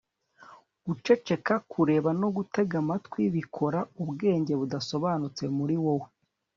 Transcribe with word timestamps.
guceceka, 0.85 1.53
kureba, 1.71 2.09
no 2.21 2.27
gutega 2.35 2.75
amatwi 2.83 3.21
bikora 3.35 3.79
ubwenge 4.03 4.53
budasobanutse 4.59 5.43
muri 5.57 5.75
wowe 5.83 6.07